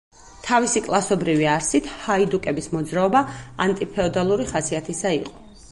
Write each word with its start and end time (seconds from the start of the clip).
თავისი 0.45 0.81
კლასობრივი 0.85 1.47
არსით 1.57 1.89
ჰაიდუკების 2.07 2.71
მოძრაობა 2.77 3.23
ანტიფეოდალური 3.69 4.51
ხასიათისა 4.55 5.17
იყო. 5.23 5.41